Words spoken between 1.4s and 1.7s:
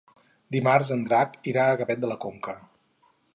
irà